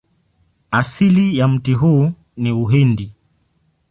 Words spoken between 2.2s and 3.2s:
ni Uhindi.